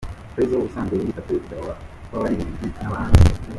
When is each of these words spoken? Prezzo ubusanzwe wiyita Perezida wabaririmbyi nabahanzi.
Prezzo 0.33 0.53
ubusanzwe 0.57 0.93
wiyita 0.99 1.25
Perezida 1.27 1.55
wabaririmbyi 2.11 2.67
nabahanzi. 2.81 3.25